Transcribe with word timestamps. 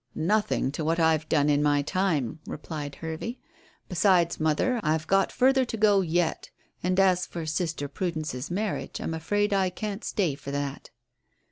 "Nothing 0.15 0.71
to 0.71 0.83
what 0.83 0.99
I've 0.99 1.29
done 1.29 1.47
in 1.47 1.61
my 1.61 1.83
time," 1.83 2.39
replied 2.47 2.95
Hervey. 2.95 3.37
"Besides, 3.87 4.39
mother, 4.39 4.79
I've 4.81 5.05
got 5.05 5.31
further 5.31 5.63
to 5.65 5.77
go 5.77 6.01
yet. 6.01 6.49
And 6.81 6.99
as 6.99 7.27
for 7.27 7.45
sister 7.45 7.87
Prudence's 7.87 8.49
marriage, 8.49 8.99
I'm 8.99 9.13
afraid 9.13 9.53
I 9.53 9.69
can't 9.69 10.03
stay 10.03 10.33
for 10.33 10.49
that." 10.49 10.89